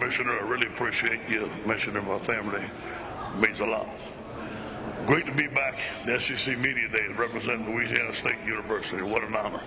[0.00, 0.40] Commissioner.
[0.40, 2.62] I really appreciate you mentioning my family.
[2.62, 3.86] It means a lot.
[5.04, 5.78] Great to be back.
[6.06, 9.02] The SEC Media Days representing Louisiana State University.
[9.02, 9.62] What an honor.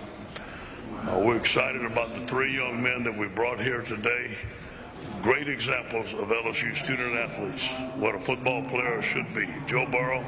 [1.06, 4.36] Uh, we're excited about the three young men that we brought here today.
[5.22, 9.48] Great examples of LSU student athletes, what a football player should be.
[9.66, 10.24] Joe Burrow,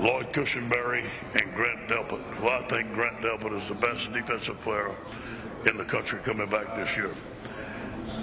[0.00, 1.04] Lloyd Cushenberry,
[1.34, 2.40] and Grant Delpit.
[2.40, 4.94] Well, I think Grant Delpit is the best defensive player
[5.66, 7.12] in the country coming back this year.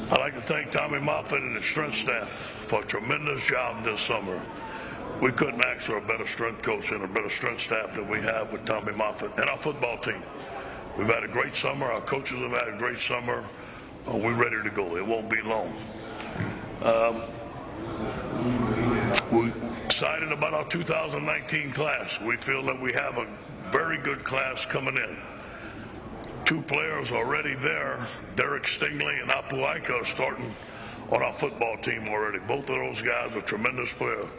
[0.10, 4.00] I'd like to thank Tommy Moffitt and his strength staff for a tremendous job this
[4.00, 4.42] summer.
[5.22, 8.22] We couldn't ask for a better strength coach and a better strength staff than we
[8.22, 10.24] have with Tommy Moffitt and our football team.
[10.98, 11.92] We've had a great summer.
[11.92, 13.44] Our coaches have had a great summer.
[14.08, 14.96] Oh, we're ready to go.
[14.96, 15.76] It won't be long.
[16.84, 17.24] Um,
[19.30, 19.52] we're
[19.84, 22.22] excited about our 2019 class.
[22.22, 23.28] We feel that we have a
[23.72, 25.18] very good class coming in.
[26.48, 30.56] Two players already there, Derek Stingley and Apu Ika, starting
[31.12, 32.40] on our football team already.
[32.40, 34.30] Both of those guys are tremendous players.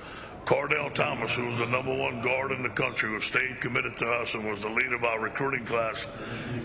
[0.46, 4.06] Kardell Thomas, who was the number one guard in the country, who stayed committed to
[4.06, 6.06] us and was the lead of our recruiting class,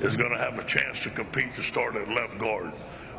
[0.01, 2.71] is going to have a chance to compete to start at left guard.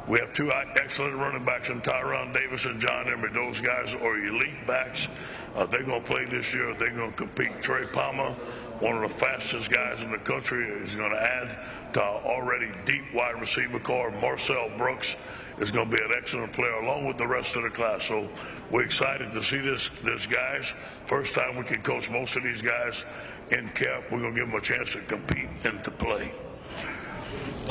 [0.06, 3.32] We have two excellent running backs in Tyrion Davis and John Emery.
[3.32, 5.08] Those guys are elite backs.
[5.54, 6.74] Uh, they're going to play this year.
[6.74, 7.62] They're going to compete.
[7.62, 8.34] Trey Palmer,
[8.80, 11.58] one of the fastest guys in the country, is going to add
[11.94, 14.10] to our already deep wide receiver core.
[14.10, 15.16] Marcel Brooks
[15.60, 18.04] is going to be an excellent player along with the rest of the class.
[18.04, 18.28] So
[18.70, 20.74] we're excited to see this this guys.
[21.06, 23.06] First time we can coach most of these guys
[23.50, 24.04] in camp.
[24.10, 26.32] We're going to give them a chance to compete and to play.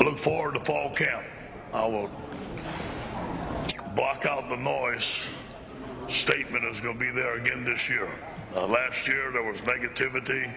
[0.00, 1.24] I look forward to fall camp.
[1.72, 2.10] I will
[3.94, 5.20] block out the noise
[6.08, 8.08] statement is going to be there again this year.
[8.54, 10.52] Uh, last year there was negativity.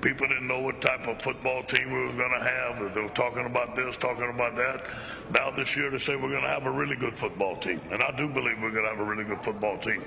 [0.00, 2.94] People didn't know what type of football team we were going to have.
[2.94, 4.86] They were talking about this, talking about that.
[5.32, 7.80] Now this year they say we're going to have a really good football team.
[7.90, 10.02] And I do believe we're going to have a really good football team.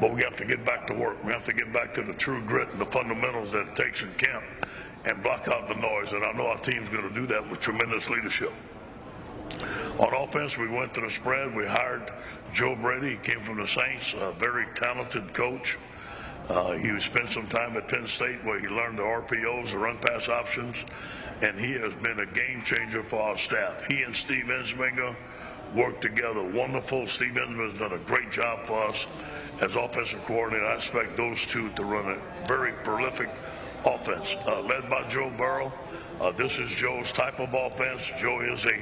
[0.00, 1.22] But we have to get back to work.
[1.24, 4.02] We have to get back to the true grit and the fundamentals that it takes
[4.02, 4.44] in camp
[5.04, 6.12] and block out the noise.
[6.12, 8.52] And I know our team's going to do that with tremendous leadership.
[9.98, 11.54] On offense, we went to the spread.
[11.54, 12.12] We hired
[12.52, 13.10] Joe Brady.
[13.10, 15.76] He came from the Saints, a very talented coach.
[16.48, 19.96] Uh, he spent some time at Penn State where he learned the RPOs, the run
[19.98, 20.84] pass options,
[21.40, 23.82] and he has been a game changer for our staff.
[23.86, 25.16] He and Steve Ensminger
[25.74, 27.06] worked together wonderful.
[27.06, 29.06] Steve Ensminger has done a great job for us
[29.60, 30.66] as offensive coordinator.
[30.66, 33.30] I expect those two to run a very prolific
[33.86, 35.72] offense, uh, led by Joe Burrow.
[36.20, 38.10] Uh, this is Joe's type of offense.
[38.18, 38.78] Joe is a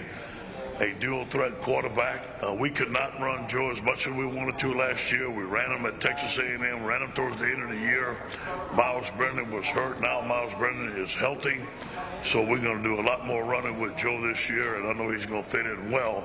[0.83, 2.21] a dual threat quarterback.
[2.43, 5.31] Uh, we could not run Joe as much as we wanted to last year.
[5.31, 8.17] We ran him at Texas A&M, ran him towards the end of the year.
[8.75, 10.01] Myles Brennan was hurt.
[10.01, 11.61] Now Myles Brennan is healthy.
[12.23, 14.93] So we're going to do a lot more running with Joe this year, and I
[14.93, 16.25] know he's going to fit in well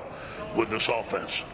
[0.56, 1.44] with this offense.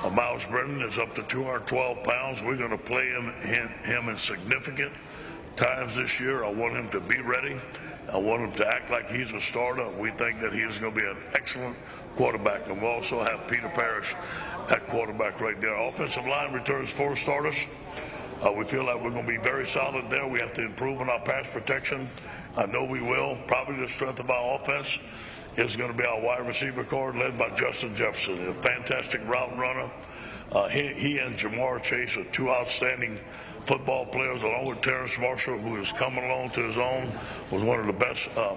[0.00, 2.42] Uh, Myles Brennan is up to 212 pounds.
[2.44, 4.92] We're going to play him, him, him in significant
[5.56, 6.44] times this year.
[6.44, 7.60] I want him to be ready.
[8.12, 9.88] I want him to act like he's a starter.
[9.90, 11.76] We think that he's going to be an excellent
[12.16, 12.68] quarterback.
[12.68, 14.14] And we also have Peter Parrish
[14.70, 15.74] at quarterback right there.
[15.74, 17.66] Offensive line returns four starters.
[18.44, 20.26] Uh, we feel like we're going to be very solid there.
[20.26, 22.10] We have to improve on our pass protection.
[22.56, 23.38] I know we will.
[23.46, 24.98] Probably the strength of our offense
[25.56, 29.56] is going to be our wide receiver core led by Justin Jefferson, a fantastic route
[29.56, 29.90] runner.
[30.50, 33.18] Uh, he, he, and Ja'Marr Chase are two outstanding
[33.64, 37.10] football players, along with Terrace Marshall, who is coming along to his own,
[37.50, 38.54] was one of the best uh,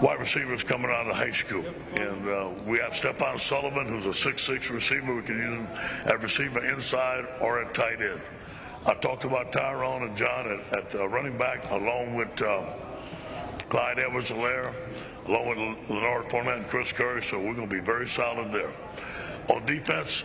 [0.00, 1.64] wide receivers coming out of high school.
[1.94, 5.14] And uh, we have Stephen Sullivan, who's a six-six receiver.
[5.14, 5.68] We can use him
[6.06, 8.20] at receiver inside or at tight end.
[8.86, 12.62] I talked about Tyrone and John at, at uh, running back, along with uh,
[13.68, 14.72] Clyde Edwards-Helaire,
[15.26, 17.22] along with Lanard Fournette and Chris Curry.
[17.22, 18.72] So we're going to be very solid there.
[19.48, 20.24] On defense,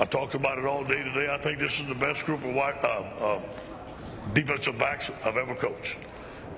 [0.00, 1.28] I talked about it all day today.
[1.30, 2.86] I think this is the best group of wide, uh,
[3.20, 3.40] uh,
[4.32, 5.98] defensive backs I've ever coached.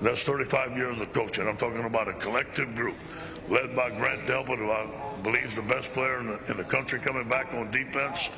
[0.01, 1.47] That's 35 years of coaching.
[1.47, 2.95] I'm talking about a collective group
[3.49, 4.87] led by Grant Delpit, who I
[5.21, 8.29] believe is the best player in the, in the country coming back on defense.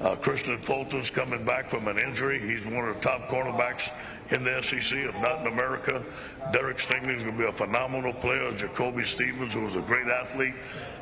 [0.00, 2.38] Uh, Kristian Fulton's coming back from an injury.
[2.40, 3.90] He's one of the top cornerbacks
[4.30, 6.04] in the SEC, if not in America.
[6.52, 8.52] Derek Stingley is going to be a phenomenal player.
[8.52, 10.54] Jacoby Stevens, who was a great athlete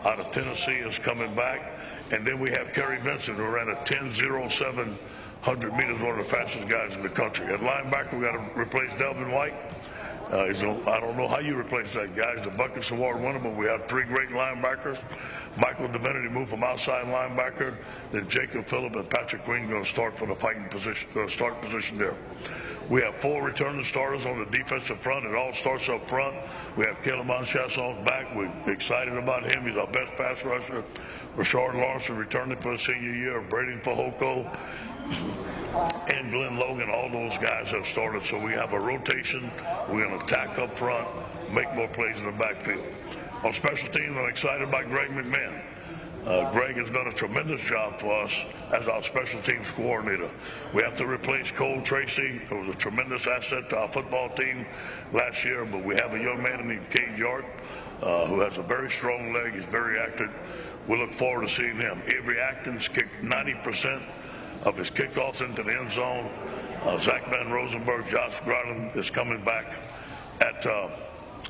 [0.04, 1.78] out of Tennessee, is coming back.
[2.10, 4.96] And then we have Kary Vincent, who ran a 10.07
[5.46, 7.46] 100 meters, one of the fastest guys in the country.
[7.46, 9.54] At linebacker, we got to replace Devin White.
[10.32, 12.34] Uh, I don't know how you replace that guy.
[12.36, 15.00] He's a Butkus Award winner, but we have three great linebackers.
[15.56, 17.76] Michael Divinity moved from outside linebacker.
[18.10, 21.62] Then Jacob Phillip and Patrick Queen going to start for the fighting position, uh, start
[21.62, 22.16] position there.
[22.88, 25.26] We have four returning starters on the defensive front.
[25.26, 26.36] It all starts up front.
[26.76, 28.32] We have K'Lavon Chaisson's back.
[28.34, 29.64] We're excited about him.
[29.64, 30.84] He's our best pass rusher.
[31.36, 33.42] Rashard Lawrence returning for the senior year.
[33.42, 34.46] Breiden Fehoko
[36.08, 38.24] and Glenn Logan, all those guys have started.
[38.24, 39.50] So we have a rotation.
[39.88, 41.08] We're going to attack up front,
[41.52, 42.84] make more plays in the backfield.
[43.42, 45.60] On special teams, I'm excited about Greg McMahon.
[46.26, 50.28] Uh, Greg has done a tremendous job for us as our special teams coordinator.
[50.74, 54.66] We have to replace Cole Tracy, who was a tremendous asset to our football team
[55.12, 57.44] last year, but we have a young man named Cade York
[58.02, 59.54] uh, who has a very strong leg.
[59.54, 60.32] He's very active.
[60.88, 62.02] We look forward to seeing him.
[62.06, 64.02] Avery Atkins kicked 90%
[64.64, 66.28] of his kickoffs into the end zone.
[66.82, 69.78] Uh, Zach Von Rosenberg, Josh Growden is coming back
[70.40, 70.88] at uh,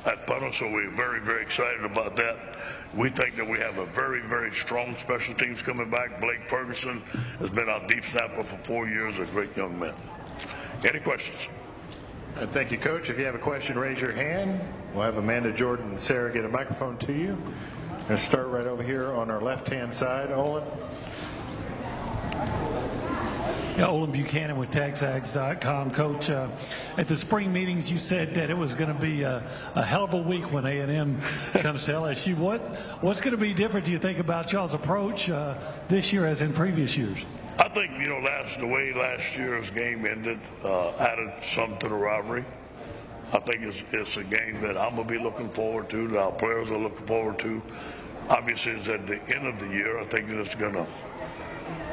[0.05, 2.37] at punter, so we're very, very excited about that.
[2.95, 6.19] We think that we have a very, very strong special teams coming back.
[6.19, 7.01] Blake Ferguson
[7.39, 9.93] has been our deep snapper for four years, a great young man.
[10.83, 11.49] Any questions?
[12.37, 13.09] Uh, thank you, Coach.
[13.09, 14.61] If you have a question, raise your hand.
[14.93, 17.37] We'll have Amanda Jordan and Sarah get a microphone to you.
[18.07, 20.31] To start right over here on our left-hand side.
[20.31, 20.63] Olin.
[23.77, 25.91] Yeah, Olin Buchanan with TexAgs.com.
[25.91, 26.47] Coach, uh,
[26.97, 30.03] at the spring meetings, you said that it was going to be a, a, hell
[30.03, 31.21] of a week when A&M
[31.53, 32.35] comes to LSU.
[32.35, 32.59] What
[33.01, 35.53] What's going to be different, do you think, about y'all's approach uh,
[35.89, 37.19] this year as in previous years?
[37.59, 41.87] I think, you know, last the way last year's game ended uh, added some to
[41.87, 42.45] the rivalry.
[43.31, 46.17] I think it's, it's a game that I'm going to be looking forward to, that
[46.17, 47.61] our players are looking forward to.
[48.27, 49.99] Obviously, it's at the end of the year.
[49.99, 50.87] I think it's going to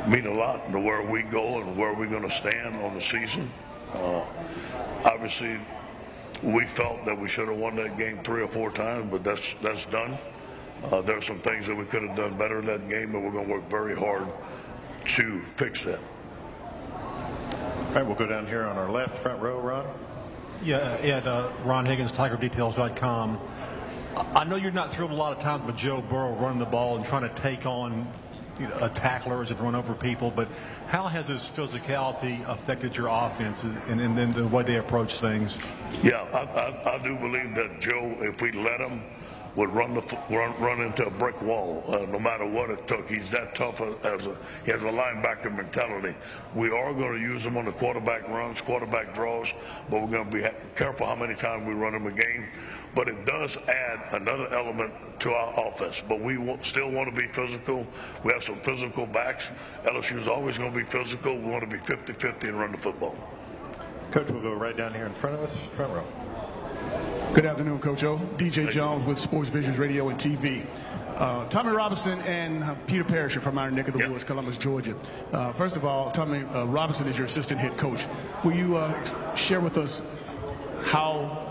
[0.08, 3.00] mean a lot to where we go and where we're going to stand on the
[3.00, 3.50] season.
[3.92, 4.22] Uh,
[5.04, 5.58] obviously,
[6.42, 9.54] we felt that we should have won that game three or four times, but that's
[9.54, 10.16] that's done.
[10.90, 13.22] Uh, there are some things that we could have done better in that game, but
[13.22, 14.26] we're going to work very hard
[15.06, 16.00] to fix that.
[16.92, 19.86] All right, we'll go down here on our left, front row, Ron.
[20.62, 23.38] Yeah, Ed, uh, Ron Higgins, TigerDetails.com.
[24.34, 26.96] I know you're not thrilled a lot of times with Joe Burrow running the ball
[26.96, 28.06] and trying to take on
[28.60, 30.48] know, tacklers and run over people, but
[30.88, 35.56] how has his physicality affected your offense and, and then the way they approach things?
[36.02, 39.02] Yeah, I, I, I, do believe that Joe, if we let him,
[39.56, 43.08] would run the run, run into a brick wall uh, no matter what it took.
[43.08, 46.16] He's that tough as a he has a linebacker mentality.
[46.54, 49.54] We are going to use him on the quarterback runs, quarterback draws,
[49.88, 52.48] but we're going to be careful how many times we run him a game
[52.94, 56.02] but it does add another element to our offense.
[56.06, 57.87] But we still want to be physical.
[58.23, 59.50] We have some physical backs.
[59.85, 61.37] LSU is always going to be physical.
[61.37, 63.17] We want to be 50-50 and run the football.
[64.11, 66.05] Coach, we'll go right down here in front of us, front row.
[67.35, 68.19] Good afternoon, Coach O.
[68.37, 70.64] DJ Jones with Sports Visions Radio and TV.
[71.17, 74.11] Uh, Tommy Robinson and uh, Peter Parrish are from our neck of the yep.
[74.11, 74.96] woods, Columbus, Georgia.
[75.32, 78.05] Uh, first of all, Tommy uh, Robinson is your assistant head coach.
[78.44, 80.02] Will you uh, share with us
[80.85, 81.44] how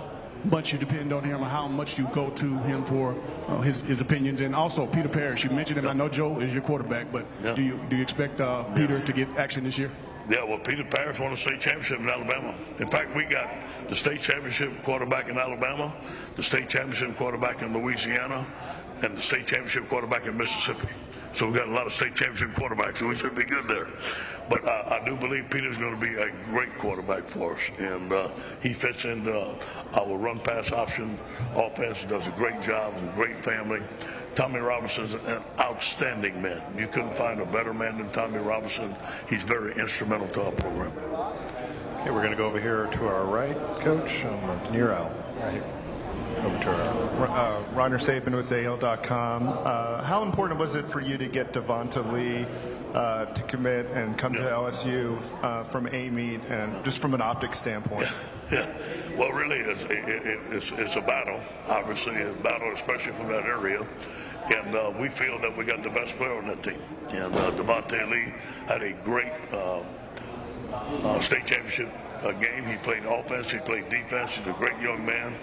[0.46, 3.16] much you depend on him or how much you go to him for
[3.48, 4.42] uh, his, his opinions.
[4.42, 5.88] And also, Peter Parrish, you mentioned him.
[5.88, 7.26] I know Joe is your quarterback, but
[7.56, 9.92] do you do you expect uh, Peter to get action this year?
[10.30, 12.56] Yeah, well, Peter Parrish won a state championship in Alabama.
[12.80, 13.50] In fact, we got
[13.90, 15.94] the state championship quarterback in Alabama,
[16.38, 18.46] the state championship quarterback in Louisiana,
[19.02, 20.88] and the state championship quarterback in Mississippi.
[21.34, 23.88] So we've got a lot of state championship quarterbacks, so we should be good there.
[24.50, 28.14] But uh, I do believe Peter's going to be a great quarterback for us, and
[28.14, 28.30] uh,
[28.62, 29.56] he fits into
[29.94, 31.18] our run pass option
[31.56, 32.06] offense.
[32.06, 32.94] Does a great job.
[32.96, 33.82] A great family.
[34.36, 36.62] Tommy Robinson's an outstanding man.
[36.78, 38.96] You couldn't find a better man than Tommy Robinson.
[39.28, 40.92] He's very instrumental to our program.
[42.02, 45.12] Okay, we're going to go over here to our right, Coach, um, near Al.
[45.40, 45.64] Right
[46.44, 49.48] over to uh, Rainer Sabin with AL.com.
[49.48, 52.46] Uh, how important was it for you to get Devonta Lee
[52.94, 54.42] uh, to commit and come yeah.
[54.42, 58.10] to LSU uh, from Amite and just from an optics standpoint?
[58.52, 58.78] Yeah.
[59.18, 60.04] Well, really, it's, it,
[60.52, 61.40] it's, it's, a battle.
[61.70, 63.86] Obviously, a battle, especially from that area.
[64.54, 66.80] And uh, we feel that we got the best player on that team.
[67.10, 68.34] And uh, Lee
[68.68, 69.82] had a great uh,
[71.20, 71.90] state championship
[72.42, 72.66] game.
[72.66, 74.36] He played offense, he played defense.
[74.36, 75.36] He's a great young man.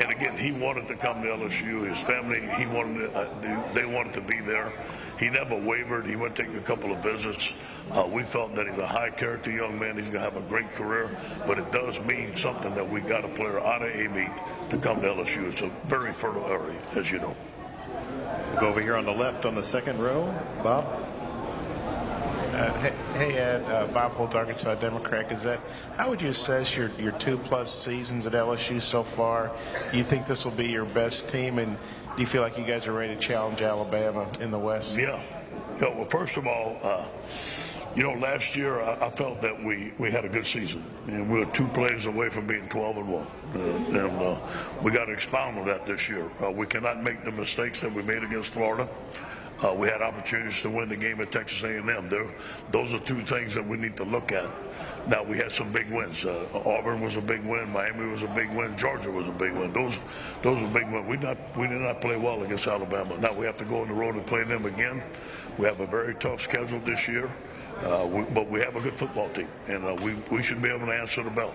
[0.00, 1.88] And again, he wanted to come to LSU.
[1.88, 4.72] His family, he wanted, to, uh, they wanted to be there.
[5.18, 6.06] He never wavered.
[6.06, 7.52] He went to take a couple of visits.
[7.90, 9.98] Uh, we felt that he's a high character young man.
[9.98, 11.14] He's going to have a great career,
[11.46, 15.02] but it does mean something that we got a player out of Amite to come
[15.02, 15.50] to LSU.
[15.50, 17.36] It's a very fertile area, as you know.
[18.52, 20.86] We'll go over here on the left on the second row, Bob.
[22.54, 25.60] Uh, hey, hey, Ed, uh, Bob Holt, Arkansas Democrat Gazette.
[25.98, 29.50] How would you assess your, your two plus seasons at LSU so far?
[29.92, 31.76] Do you think this will be your best team, and
[32.16, 34.96] do you feel like you guys are ready to challenge Alabama in the West?
[34.96, 35.22] Yeah.
[35.82, 37.04] yeah well, first of all, uh,
[37.96, 41.28] You know, last year I, I felt that we, we had a good season, and
[41.28, 44.36] we were two plays away from being 12 and one, uh, and uh,
[44.80, 46.30] we got to expound on that this year.
[46.42, 48.88] Uh, we cannot make the mistakes that we made against Florida.
[49.62, 52.08] Uh, we had opportunities to win the game at Texas A&M.
[52.08, 52.26] There,
[52.70, 54.48] those are two things that we need to look at.
[55.06, 56.24] Now we had some big wins.
[56.24, 57.70] Uh, Auburn was a big win.
[57.70, 58.74] Miami was a big win.
[58.78, 59.72] Georgia was a big win.
[59.72, 60.00] Those,
[60.42, 61.06] those were big wins.
[61.06, 63.18] We not, we did not play well against Alabama.
[63.18, 65.02] Now we have to go on the road and play them again.
[65.58, 67.30] We have a very tough schedule this year,
[67.84, 70.70] uh, we, but we have a good football team, and uh, we we should be
[70.70, 71.52] able to answer the bell.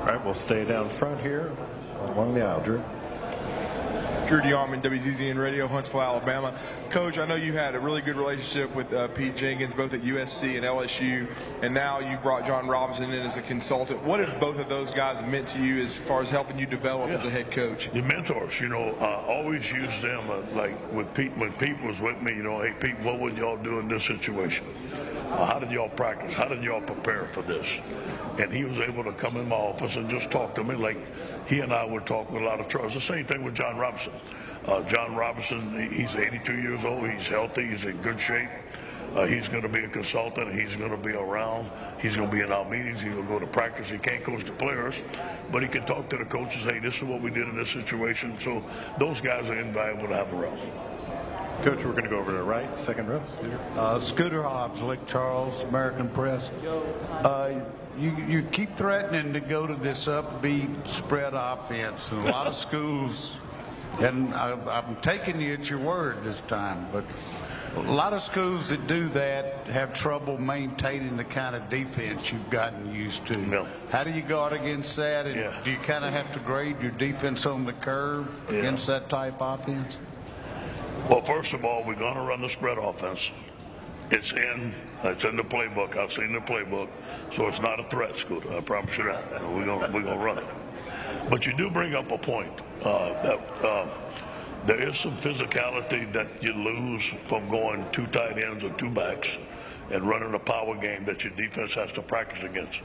[0.00, 1.52] All right, we'll stay down front here
[2.06, 2.82] along the aisle, Drew.
[4.28, 6.52] Drew DeArmond, WZZN Radio, Huntsville, Alabama.
[6.90, 10.02] Coach, I know you had a really good relationship with uh, Pete Jenkins, both at
[10.02, 11.26] USC and LSU,
[11.62, 14.02] and now you've brought John Robinson in as a consultant.
[14.02, 17.08] What have both of those guys meant to you as far as helping you develop
[17.08, 17.14] Yeah.
[17.16, 17.90] as a head coach?
[17.90, 20.30] The mentors, you know, uh, always use them.
[20.30, 23.38] Uh, like with Pete, when Pete was with me, you know, hey Pete, what would
[23.38, 24.66] y'all do in this situation?
[25.30, 26.34] Uh, how did y'all practice?
[26.34, 27.78] How did y'all prepare for this?
[28.38, 30.98] And he was able to come in my office and just talk to me like
[31.48, 32.94] he and I would talk with a lot of trust.
[32.94, 34.12] The same thing with John Robinson.
[34.66, 37.08] Uh, John Robinson, he's 82 years old.
[37.08, 37.66] He's healthy.
[37.66, 38.48] He's in good shape.
[39.16, 40.54] Uh, he's going to be a consultant.
[40.54, 41.70] He's going to be around.
[41.98, 43.00] He's going to be in our meetings.
[43.00, 43.88] He'll go to practice.
[43.88, 45.02] He can't coach the players,
[45.50, 46.64] but he can talk to the coaches.
[46.64, 48.38] Hey, this is what we did in this situation.
[48.38, 48.62] So
[48.98, 50.60] those guys are invaluable to have around.
[51.62, 53.20] Coach, we're going to go over to the right, second row.
[53.32, 53.58] Scooter.
[53.76, 56.52] Uh, Scooter Hobbs, Lake Charles, American Press.
[57.24, 57.64] Uh,
[57.98, 62.54] you, you keep threatening to go to this upbeat spread offense, and a lot of
[62.66, 63.38] schools,
[64.00, 67.04] and I, I'm taking you at your word this time, but
[67.76, 72.48] a lot of schools that do that have trouble maintaining the kind of defense you've
[72.50, 73.36] gotten used to.
[73.36, 73.66] No.
[73.90, 75.26] How do you guard against that?
[75.26, 75.52] And Yeah.
[75.64, 78.58] do you kind of have to grade your defense on the curve Yeah.
[78.58, 79.98] against that type offense?
[81.08, 83.32] Well, first of all, we're going to run the spread offense.
[84.10, 84.74] It's in.
[85.04, 85.96] It's in the playbook.
[85.96, 86.88] I've seen the playbook,
[87.30, 88.54] so it's not a threat, Scooter.
[88.54, 89.32] I promise you that.
[89.50, 90.44] We're going we're to run it.
[91.30, 93.86] But you do bring up a point uh, that uh,
[94.66, 99.38] there is some physicality that you lose from going two tight ends or two backs
[99.90, 102.82] and running a power game that your defense has to practice against.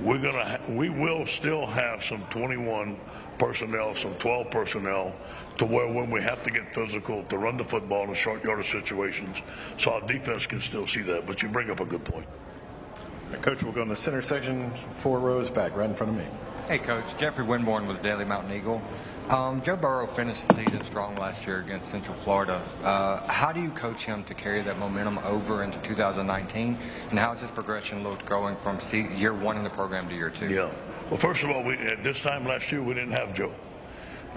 [0.00, 2.98] We're gonna ha- we will still have some 21
[3.42, 5.12] personnel, some 12 personnel,
[5.58, 8.70] to where when we have to get physical to run the football in short yardage
[8.70, 9.42] situations,
[9.76, 11.26] so our defense can still see that.
[11.26, 12.26] But you bring up a good point.
[12.26, 16.12] All right, Coach, we'll go in the center section, four rows back, right in front
[16.12, 16.26] of me.
[16.68, 17.04] Hey, Coach.
[17.18, 18.80] Jeffrey Winborn with the Daily Mountain Eagle.
[19.28, 22.62] Um, Joe Burrow finished the season strong last year against Central Florida.
[22.84, 26.78] Uh, how do you coach him to carry that momentum over into 2019?
[27.10, 28.78] And how has his progression looked going from
[29.16, 30.48] year one in the program to year two?
[30.48, 30.70] Yeah.
[31.12, 33.52] Well, first of all, we, at this time last year, we didn't have Joe.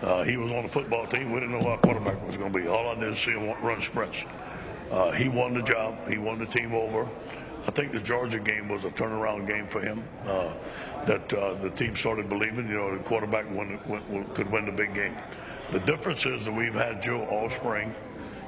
[0.01, 1.31] Uh, he was on the football team.
[1.31, 2.67] We didn't know our quarterback was going to be.
[2.67, 4.25] All I did was see him run sprints.
[4.91, 5.95] Uh, he won the job.
[6.09, 7.07] He won the team over.
[7.65, 10.03] I think the Georgia game was a turnaround game for him.
[10.27, 10.51] Uh,
[11.05, 13.79] that uh, the team started believing, you know, the quarterback won,
[14.33, 15.15] could win the big game.
[15.71, 17.95] The difference is that we've had Joe all spring.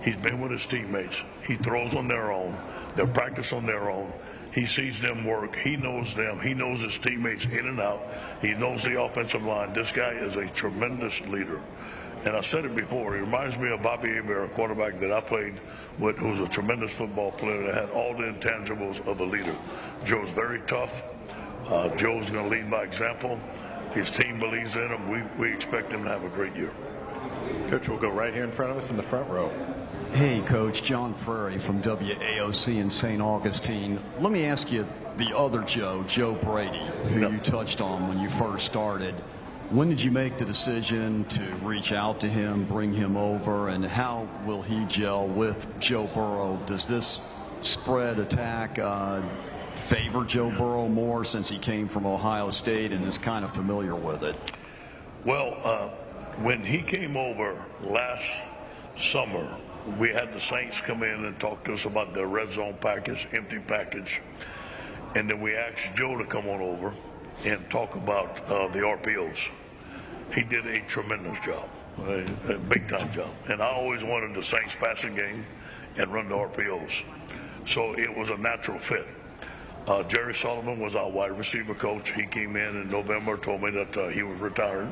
[0.03, 1.23] He's been with his teammates.
[1.47, 2.57] He throws on their own.
[2.97, 4.11] They practice on their own.
[4.57, 5.55] He sees them work.
[5.55, 6.39] He knows them.
[6.39, 8.01] He knows his teammates in and out.
[8.41, 9.71] He knows the offensive line.
[9.71, 11.61] This guy is a tremendous leader.
[12.25, 13.13] And I said it before.
[13.13, 15.61] He reminds me of Bobby Hebert, a quarterback that I played
[15.99, 19.55] with, who was a tremendous football player that had all the intangibles of a leader.
[20.03, 21.03] Joe's very tough.
[21.67, 23.39] Uh, Joe's going to lead by example.
[23.91, 25.07] His team believes in him.
[25.07, 26.73] We, we expect him to have a great year.
[27.69, 29.51] Coach, we'll go right here in front of us in the front row.
[30.13, 30.83] Hey, Coach.
[30.83, 33.21] John Prairie from WAOC in St.
[33.21, 33.99] Augustine.
[34.19, 34.87] Let me ask you
[35.17, 37.29] the other Joe, Joe Brady, who Yeah.
[37.29, 39.13] you touched on when you first started.
[39.69, 43.85] When did you make the decision to reach out to him, bring him over, and
[43.85, 46.57] how will he gel with Joe Burrow?
[46.65, 47.19] Does this
[47.61, 49.21] spread attack uh,
[49.75, 53.95] favor Joe Burrow more since he came from Ohio State and is kind of familiar
[53.95, 54.35] with it?
[55.25, 55.87] Well, uh,
[56.41, 58.31] when he came over last
[58.95, 59.47] summer,
[59.97, 63.27] we had the Saints come in and talk to us about their red zone package,
[63.33, 64.21] empty package.
[65.15, 66.93] And then we asked Joe to come on over
[67.45, 69.49] and talk about uh, the RPOs.
[70.33, 73.29] He did a tremendous job, a, a big time job.
[73.47, 75.45] And I always wanted the Saints passing game
[75.95, 77.03] and run the RPOs.
[77.65, 79.07] So it was a natural fit.
[79.87, 82.11] Uh, Jerry Sullivan was our wide receiver coach.
[82.11, 84.87] He came in in November, told me that uh, he was retired,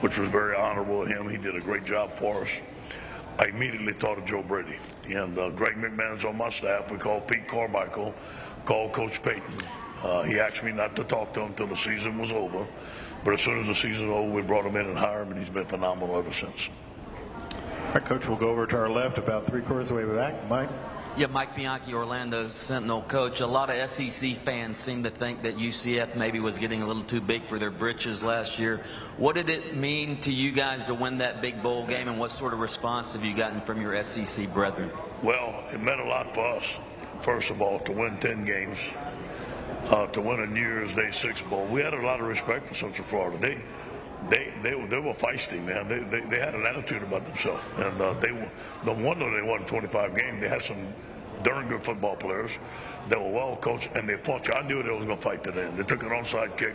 [0.00, 1.28] which was very honorable of him.
[1.28, 2.60] He did a great job for us.
[3.38, 4.76] I immediately thought of Joe Brady.
[5.08, 6.90] And uh, Greg McMahon's on my staff.
[6.90, 8.14] We called Pete Carmichael,
[8.64, 9.42] called Coach Payton.
[10.02, 12.66] Uh, he asked me not to talk to him until the season was over.
[13.24, 15.32] But as soon as the season was over, we brought him in and hired him,
[15.32, 16.70] and he's been phenomenal ever since.
[17.94, 20.48] Right, Coach, we'll go over to our left, about three quarters of the way back.
[20.48, 20.68] Mike?
[21.16, 23.38] Yeah, Mike Bianchi, Orlando Sentinel coach.
[23.38, 27.04] A lot of SEC fans seem to think that UCF maybe was getting a little
[27.04, 28.80] too big for their britches last year.
[29.16, 32.32] What did it mean to you guys to win that big bowl game, and what
[32.32, 34.90] sort of response have you gotten from your SEC brethren?
[35.22, 36.80] Well, it meant a lot for us,
[37.20, 38.88] first of all, to win 10 games,
[39.90, 41.64] uh, to win a New Year's Day Six Bowl.
[41.66, 43.38] We had a lot of respect for Central Florida.
[43.38, 43.62] They
[44.30, 45.88] they they, they were feisty, man.
[45.88, 48.30] They, they, they had an attitude about themselves, and uh, they
[48.84, 50.40] no wonder they won 25 games.
[50.40, 50.94] They had some
[51.42, 52.58] darn good football players.
[53.08, 54.48] They were well coached, and they fought.
[54.48, 54.54] you.
[54.54, 55.76] I knew they was going to fight to the end.
[55.76, 56.74] They took an onside kick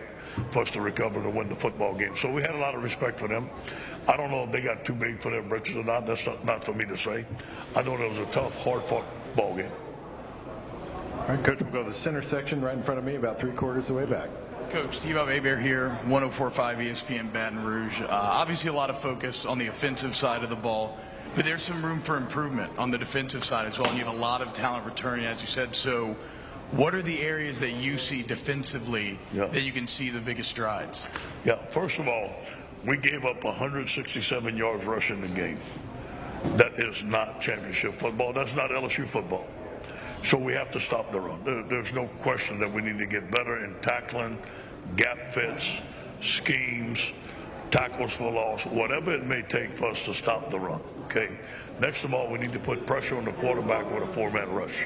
[0.52, 2.16] for us to recover to win the football game.
[2.16, 3.50] So we had a lot of respect for them.
[4.08, 6.06] I don't know if they got too big for their britches or not.
[6.06, 7.26] That's not, not for me to say.
[7.76, 9.72] I know it was a tough, hard-fought ball game.
[11.20, 13.40] All right, Coach, we'll go to the center section right in front of me, about
[13.40, 14.30] three quarters of the way back.
[14.70, 18.02] Coach Steve Abear here, 1045 ESPN Baton Rouge.
[18.02, 20.98] Uh, obviously, a lot of focus on the offensive side of the ball,
[21.36, 23.90] but there's some room for improvement on the defensive side as well.
[23.90, 25.76] And you have a lot of talent returning, as you said.
[25.76, 26.16] So,
[26.72, 29.46] what are the areas that you see defensively Yeah.
[29.46, 31.08] that you can see the biggest strides?
[31.46, 32.32] Yeah, first of all,
[32.86, 35.58] we gave up 167 yards rushing the game.
[36.58, 38.34] That is not championship football.
[38.34, 39.48] That's not LSU football.
[40.24, 41.44] So we have to stop the run.
[41.44, 44.38] There- there's no question that we need to get better in tackling,
[44.96, 45.82] gap fits,
[46.22, 47.14] schemes,
[47.72, 50.82] tackles for loss, whatever it may take for us to stop the run.
[51.06, 51.30] Okay.
[51.80, 54.86] Next of all, we need to put pressure on the quarterback with a four-man rush.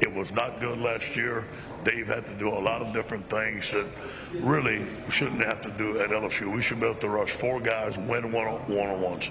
[0.00, 1.46] It was not good last year.
[1.84, 3.86] Dave had to do a lot of different things that
[4.34, 6.52] really shouldn't have to do at LSU.
[6.52, 9.30] We should be able to rush four guys, win one on ones.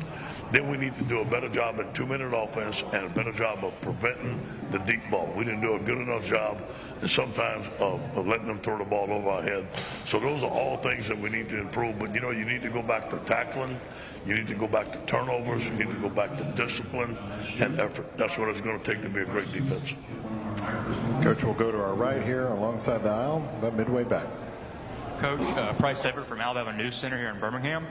[0.51, 3.31] Then we need to do a better job in two minute offense and a better
[3.31, 4.39] job of preventing
[4.71, 5.31] the deep ball.
[5.35, 6.61] We didn't do a good enough job,
[6.99, 9.65] and sometimes of, of letting them throw the ball over our head.
[10.03, 11.99] So those are all things that we need to improve.
[11.99, 13.79] But you know, you need to go back to tackling.
[14.25, 15.69] You need to go back to turnovers.
[15.69, 17.17] You need to go back to discipline
[17.59, 18.17] and effort.
[18.17, 19.95] That's what it's going to take to be a great defense.
[21.21, 24.27] Coach, we'll go to our right here alongside the aisle, about midway back.
[25.19, 27.85] Coach, uh, Price Everett from Alabama News Center here in Birmingham.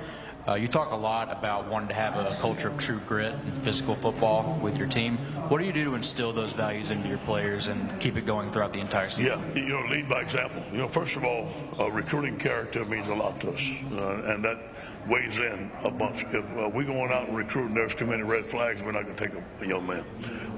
[0.49, 3.63] Uh, you talk a lot about wanting to have a culture of true grit and
[3.63, 5.19] physical football with your team.
[5.49, 8.51] What do you do to instill those values into your players and keep it going
[8.51, 9.27] throughout the entire season?
[9.27, 10.63] Yeah, you know, lead by example.
[10.73, 11.49] You know, first of all,
[11.79, 14.59] uh, recruiting character means a lot to us, uh, and that
[15.07, 16.25] weighs in a bunch.
[16.25, 18.83] If uh, we going out and recruiting, there's too many red flags.
[18.83, 20.05] We're not going to take a, young man.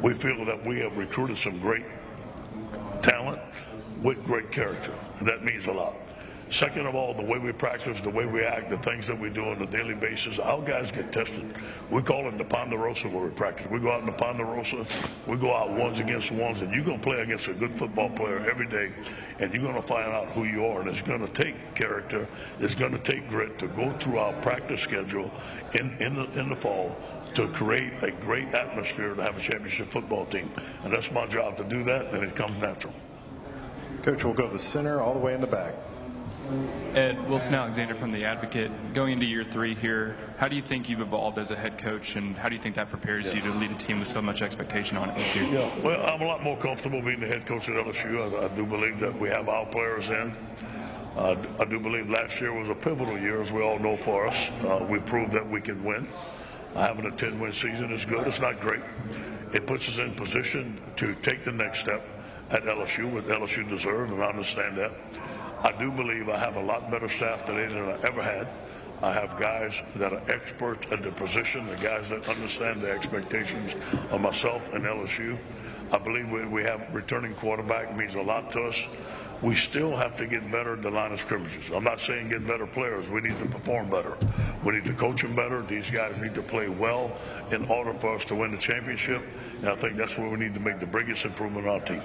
[0.00, 1.84] We feel that we have recruited some great
[3.02, 3.40] talent
[4.00, 4.92] with great character,
[5.22, 5.94] that means a lot.
[6.52, 9.30] Second of all, the way we practice, the way we act, the things that we
[9.30, 11.50] do on a daily basis, our guys get tested.
[11.90, 13.68] We call it the Ponderosa where we practice.
[13.70, 14.84] We go out in the Ponderosa,
[15.26, 18.10] we go out ones against ones, and you're going to play against a good football
[18.10, 18.92] player every day,
[19.38, 20.82] and you're going to find out who you are.
[20.82, 22.28] And it's going to take character,
[22.60, 25.30] it's going to take grit to go through our practice schedule
[25.72, 26.94] in, in, the, in the fall
[27.32, 30.50] to create a great atmosphere to have a championship football team.
[30.84, 32.92] And that's my job to do that, and it comes natural.
[34.02, 35.74] Coach, we'll go to the center all the way in the back.
[36.94, 38.70] Ed Wilson Alexander from The Advocate.
[38.92, 42.16] Going into year three here, how do you think you've evolved as a head coach,
[42.16, 44.42] and how do you think that prepares you to lead a team with so much
[44.42, 45.44] expectation on it this year?
[45.44, 48.20] Yeah, well, I'm a lot more comfortable being the head coach at LSU.
[48.20, 50.34] I, I do believe that we have our players in.
[51.16, 54.50] I do believe last year was a pivotal year, as we all know, for us.
[54.62, 56.08] Uh, we proved that we can win.
[56.74, 58.26] Having a 10 win season is good.
[58.26, 58.80] It's not great.
[59.52, 62.02] It puts us in position to take the next step
[62.50, 64.92] at LSU, what LSU deserves, and I understand that.
[65.64, 68.48] I do believe I have a lot better staff today than I ever had.
[69.00, 73.76] I have guys that are experts at the position, the guys that understand the expectations
[74.10, 75.38] of myself and LSU.
[75.92, 78.88] I believe we, we have returning quarterback means a lot to us.
[79.40, 81.70] We still have to get better at the line of scrimmages.
[81.70, 83.08] I'm not saying get better players.
[83.08, 84.18] We need to perform better.
[84.64, 85.62] We need to coach them better.
[85.62, 87.12] These guys need to play well
[87.52, 89.22] in order for us to win the championship.
[89.58, 92.02] And I think that's where we need to make the biggest improvement on our team.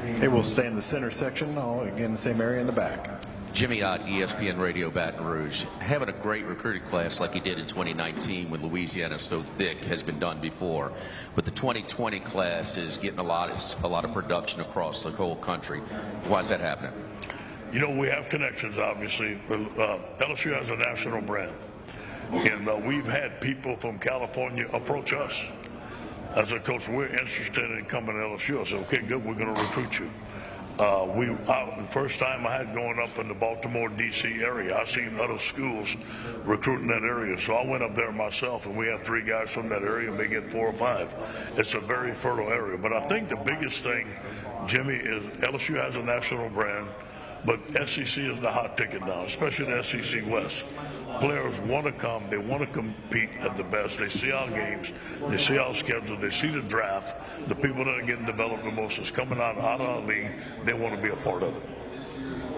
[0.00, 3.20] Okay, we'll stay in the center section, all again the same area in the back.
[3.52, 5.64] Jimmy Ott, ESPN Radio Baton Rouge.
[5.80, 9.84] Having a great recruiting class like he did in 2019 when Louisiana is so thick
[9.86, 10.92] has been done before.
[11.34, 15.10] But the 2020 class is getting a lot of, a lot of production across the
[15.10, 15.80] whole country.
[16.28, 16.92] Why is that happening?
[17.72, 19.40] You know, we have connections, obviously.
[19.50, 21.52] Uh, LSU has a national brand.
[22.30, 25.44] And uh, we've had people from California approach us.
[26.34, 28.60] As said, coach, we're interested in coming to LSU.
[28.60, 30.10] I said, okay, good, we're going to recruit you.
[30.78, 34.28] Uh, we I, the first time I had going up in the Baltimore D.C.
[34.44, 35.96] area, I seen other schools
[36.44, 39.68] recruiting that area, so I went up there myself, and we have three guys from
[39.70, 41.16] that area, and they get four or five.
[41.56, 44.06] It's a very fertile area, but I think the biggest thing,
[44.68, 46.86] Jimmy, is LSU has a national brand.
[47.44, 50.64] But SEC is the hot ticket now, especially the SEC West.
[51.20, 53.98] Players want to come, they want to compete at the best.
[53.98, 54.92] They see our games,
[55.26, 57.16] they see our schedule, they see the draft.
[57.48, 60.30] The people that are getting developed the most is coming out, out of our league.
[60.64, 61.62] They want to be a part of it.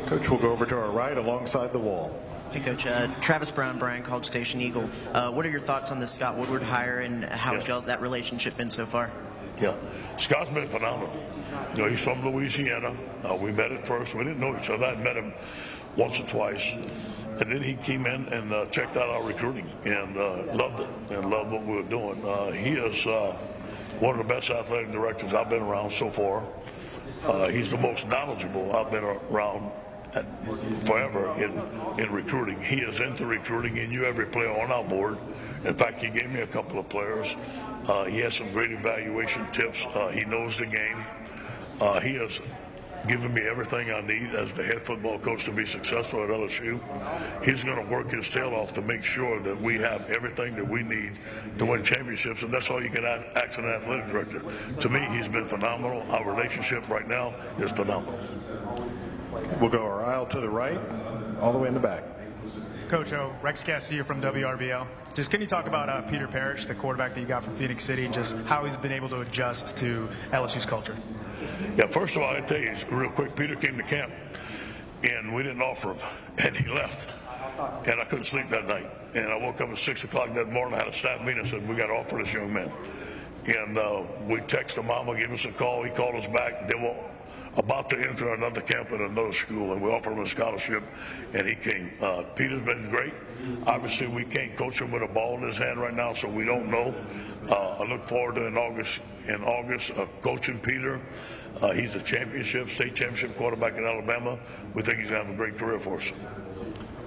[0.07, 2.13] Coach, we'll go over to our right alongside the wall.
[2.51, 2.85] Hey, Coach.
[2.85, 4.91] Uh, Travis Brown, Bryan, College Station Eagle.
[5.13, 8.57] Uh, what are your thoughts on the Scott Woodward hire and how has that relationship
[8.57, 9.11] been so far?
[9.61, 9.77] Yeah,
[10.17, 11.15] Scott's been phenomenal.
[11.75, 12.97] You know, he's from Louisiana.
[13.23, 14.15] Uh, we met at first.
[14.15, 14.87] We didn't know each other.
[14.87, 15.33] I met him
[15.97, 16.73] once or twice,
[17.41, 20.89] and then he came in and uh, checked out our recruiting and uh, loved it
[21.11, 22.23] and loved what we were doing.
[22.23, 23.33] Uh, he is uh,
[23.99, 26.45] one of the best athletic directors I've been around so far.
[27.25, 29.71] Uh, he's the most knowledgeable I've been around
[30.85, 31.53] forever in,
[32.03, 32.61] in recruiting.
[32.63, 33.75] He is into recruiting.
[33.75, 35.17] He knew every player on our board.
[35.65, 37.37] In fact, he gave me a couple of players.
[37.87, 39.87] Uh, he has some great evaluation tips.
[40.13, 41.05] He knows the game.
[42.03, 42.41] He has
[43.07, 46.81] given me everything I need as the head football coach to be successful at LSU.
[47.45, 50.69] He's going to work his tail off to make sure that we have everything that
[50.69, 51.19] we need
[51.59, 54.43] to win championships, and that's all you can ask, ask an athletic director.
[54.81, 56.03] To me, he's been phenomenal.
[56.11, 58.19] Our relationship right now is phenomenal.
[59.61, 60.79] We'll go our aisle to the right,
[61.41, 62.05] all the way in the back.
[62.89, 64.85] Coach O, Rex Castillo from WRBL.
[65.15, 67.85] Just can you talk about uh, Peter Parrish, the quarterback that you got from Phenix
[67.85, 70.97] City, and just how he's been able to adjust to LSU's culture?
[71.77, 74.13] Yeah, first of all, I tell you, real quick, Peter came to camp,
[75.03, 75.99] and we didn't offer him,
[76.39, 77.13] and he left,
[77.87, 78.91] and I couldn't sleep that night.
[79.15, 80.75] And I woke up at six o'clock that morning.
[80.75, 81.43] I had a staff meeting.
[81.43, 82.71] I said, "We got to offer this young man."
[83.47, 85.83] And uh, we texted the Mama, gave us a call.
[85.83, 86.69] He called us back.
[86.69, 86.95] They were
[87.61, 90.83] about to enter another camp at another school, and we offered him a scholarship,
[91.35, 91.93] and he came.
[92.01, 93.13] Uh, Peter's been great.
[93.67, 96.45] Obviously, we can't coach him with a ball in his hand right now, so we
[96.45, 96.95] don't know.
[97.49, 99.01] Uh, I look forward to in August.
[99.29, 101.01] In August, uh, coaching Peter.
[101.61, 104.39] Uh, he's a championship, state championship quarterback in Alabama.
[104.75, 106.13] We think he's going to have a great career for us.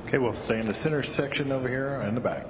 [0.06, 2.46] Okay, we'll stay in the center section over here in the back.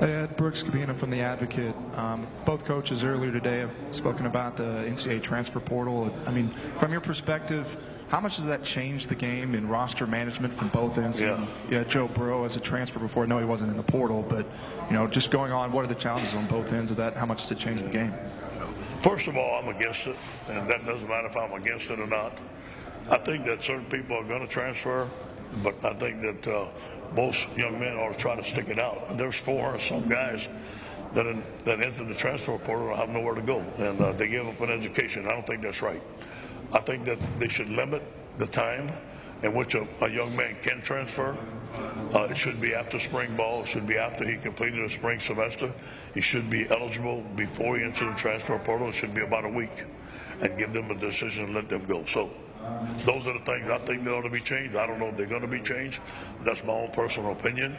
[0.00, 1.74] Ed Brooks Kubena from The Advocate.
[1.96, 6.14] Um, both coaches earlier today have spoken about the NCAA transfer portal.
[6.26, 7.76] I mean, from your perspective,
[8.08, 11.20] how much does that change the game in roster management from both ends?
[11.20, 11.46] Yeah.
[11.68, 13.26] yeah, Joe Burrow as a transfer before.
[13.26, 14.46] No, he wasn't in the portal, but
[14.88, 17.14] you know, just going on, what are the challenges on both ends of that?
[17.14, 18.14] How much does it change the game?
[19.02, 20.16] First of all, I'm against it,
[20.48, 22.32] and that doesn't matter if I'm against it or not.
[23.10, 25.08] I think that certain people are going to transfer,
[25.62, 26.66] but I think that uh,
[27.14, 29.16] most young men ought to try to stick it out.
[29.16, 30.48] There's 400 some guys
[31.14, 34.46] that in, that enter the transfer portal have nowhere to go, and uh, they give
[34.46, 35.26] up an education.
[35.26, 36.02] I don't think that's right.
[36.72, 38.02] I think that they should limit
[38.38, 38.92] the time
[39.42, 41.36] in which a, a young man can transfer.
[42.14, 43.62] Uh, it should be after spring ball.
[43.62, 45.72] It should be after he completed a spring semester.
[46.14, 48.88] He should be eligible before he enters the transfer portal.
[48.88, 49.84] It should be about a week,
[50.40, 52.04] and give them a decision and let them go.
[52.04, 52.30] So.
[53.04, 54.76] Those are the things I think that ought to be changed.
[54.76, 56.00] I don't know if they're going to be changed.
[56.44, 57.76] That's my own personal opinion.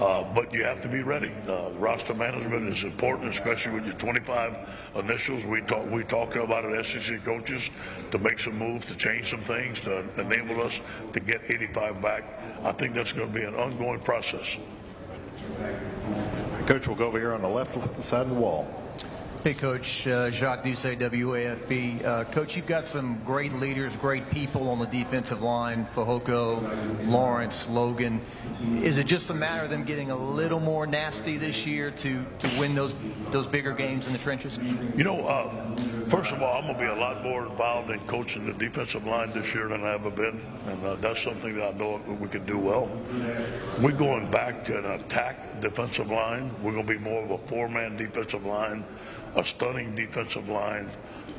[0.00, 1.30] Uh, but you have to be ready.
[1.46, 5.44] Uh, roster management is important, especially with your 25 initials.
[5.44, 7.70] We talk we talk about it, SEC coaches,
[8.10, 10.80] to make some moves, to change some things, to enable us
[11.12, 12.40] to get 85 back.
[12.64, 14.58] I think that's going to be an ongoing process.
[16.66, 18.66] Coach, we'll go over here on the left side of the wall.
[19.44, 20.04] Hey, Coach.
[20.08, 22.04] Uh, Jacques Doucet, WAFB.
[22.04, 27.68] Uh, Coach, you've got some great leaders, great people on the defensive line, Fehoko, Lawrence,
[27.68, 28.20] Logan.
[28.82, 32.26] Is it just a matter of them getting a little more nasty this year to,
[32.40, 32.96] to win those
[33.30, 34.58] those bigger games in the trenches?
[34.96, 37.98] You know, uh, first of all, I'm going to be a lot more involved in
[38.00, 41.74] coaching the defensive line this year than I ever been, and uh, that's something that
[41.74, 42.88] I know we can do well.
[43.80, 46.50] We're going back to an attack defensive line.
[46.62, 48.84] We're going to be more of a four-man defensive line,
[49.36, 50.90] a stunning defensive line.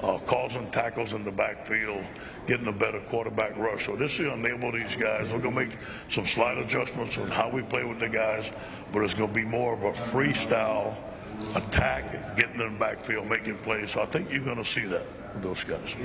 [0.02, 2.02] Uh, causing tackles in the backfield,
[2.48, 3.86] getting a better quarterback rush.
[3.86, 5.34] So this will enable these guys.
[5.34, 5.78] We're going to make
[6.08, 8.54] some slight adjustments on how we play with the guys,
[8.94, 10.96] but it's going to be more of a freestyle
[11.56, 13.92] attack, getting in the backfield, making plays.
[13.92, 15.96] So I think you're going to see that with those guys.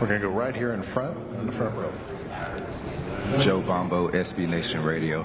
[0.00, 1.92] We're going to go right here in front, in the front row.
[3.38, 5.24] Joe Bombo, SB Nation Radio.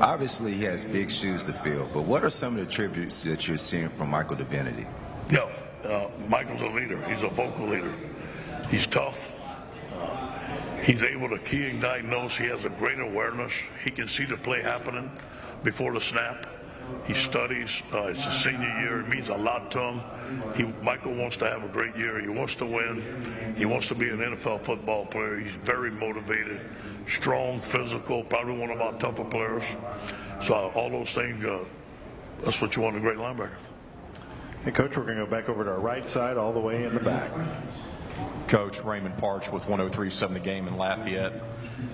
[0.00, 3.48] Obviously, he has big shoes to fill, but what are some of the tributes that
[3.48, 4.86] you're seeing from Michael Divinity?
[5.30, 5.48] Yeah,
[5.84, 7.02] uh, Michael's a leader.
[7.08, 7.92] He's a vocal leader.
[8.70, 9.32] He's tough.
[9.92, 10.38] Uh,
[10.82, 12.36] he's able to key and diagnose.
[12.36, 13.52] He has a great awareness.
[13.82, 15.10] He can see the play happening
[15.64, 16.46] before the snap.
[17.06, 17.82] He studies.
[17.92, 19.00] Uh, it's his senior year.
[19.00, 20.00] It means a lot to him.
[20.54, 22.20] He, Michael wants to have a great year.
[22.20, 23.54] He wants to win.
[23.56, 25.38] He wants to be an NFL football player.
[25.38, 26.60] He's very motivated,
[27.06, 29.76] strong, physical, probably one of our tougher players.
[30.40, 31.64] So uh, all those things, uh,
[32.44, 33.56] that's what you want in a great linebacker.
[34.64, 36.84] Hey, Coach, we're going to go back over to our right side, all the way
[36.84, 37.30] in the back.
[38.48, 41.32] Coach Raymond Parch with 103.7 The Game in Lafayette.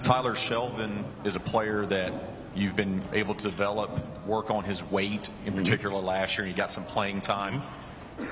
[0.02, 2.12] Tyler Shelvin is a player that
[2.54, 3.90] you've been able to develop,
[4.26, 7.62] work on his weight in particular last year, and he got some playing time.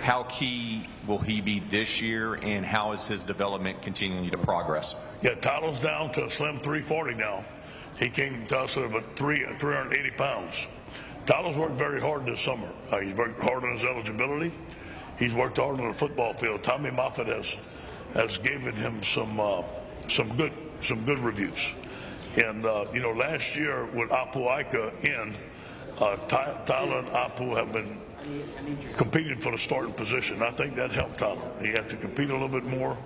[0.00, 4.94] How key will he be this year, and how is his development continuing to progress?
[5.22, 7.44] Yeah, Toddle's down to a slim 340 now.
[7.98, 10.68] He came to us at about three, 380 pounds.
[11.26, 12.68] Toddle's worked very hard this summer.
[12.90, 14.52] Uh, he's worked hard on his eligibility.
[15.18, 16.62] He's worked hard on the football field.
[16.62, 17.56] Tommy Moffitt has
[18.14, 19.62] has given him some uh,
[20.08, 21.72] some good some good reviews.
[22.36, 25.36] And uh, you know, last year with Apu Ika in,
[25.98, 27.98] uh, Ty- Tyler and Apu have been
[28.96, 30.42] competing for the starting position.
[30.42, 31.50] I think that helped Tyler.
[31.60, 32.96] He had to compete a little bit more.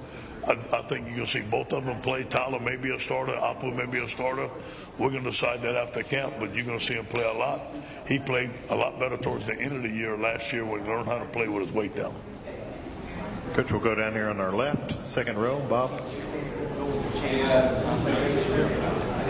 [0.46, 2.22] I, I think to see both of them play.
[2.24, 4.48] Tyler may be a starter, Apu may be a starter.
[4.96, 7.32] We're going to decide that after camp, but you're going to see him play a
[7.36, 7.60] lot.
[8.06, 10.88] He played a lot better towards the end of the year last year when he
[10.88, 12.14] learned how to play with his weight down.
[13.54, 15.60] Coach, we'll go down here on our left, second row.
[15.68, 15.90] Bob.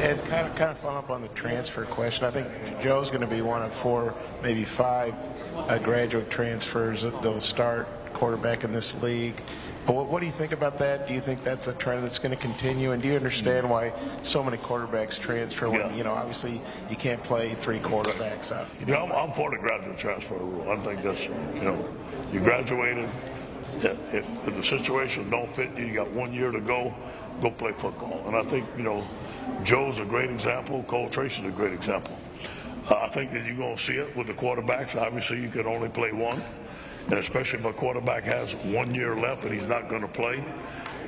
[0.07, 2.25] Ed, kind of, kind of follow up on the transfer question.
[2.25, 2.47] I think
[2.81, 5.14] Joe's going to be one of four, maybe five
[5.57, 9.35] uh, graduate transfers that will start quarterback in this league.
[9.85, 11.09] But what, what do you think about that?
[11.09, 12.92] Do you think that's a trend that's going to continue?
[12.92, 13.92] And do you understand why
[14.23, 15.95] so many quarterbacks transfer when, Yeah.
[15.97, 18.69] you know, obviously you can't play three quarterbacks out?
[18.79, 20.71] You know, I'm, I'm for the graduate transfer rule.
[20.71, 21.85] I think that's, you know,
[22.33, 23.09] you graduated.
[23.79, 26.95] If, if if the situation don't fit you, you got one year to go,
[27.40, 28.22] go play football.
[28.27, 29.07] And I think, you know,
[29.64, 30.85] Joe's a great example.
[30.85, 32.16] Cole Tracy's a great example.
[32.88, 35.01] Uh, I think that you're going to see it with the quarterbacks.
[35.01, 36.42] Obviously, you can only play one.
[37.07, 40.44] And especially if a quarterback has one year left and he's not going to play,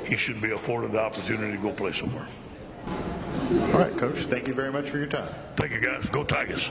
[0.07, 2.27] he should be afforded the opportunity to go play somewhere.
[3.73, 4.19] All right, Coach.
[4.25, 5.33] Thank you very much for your time.
[5.57, 6.09] Thank you, guys.
[6.09, 6.71] Go Tigers.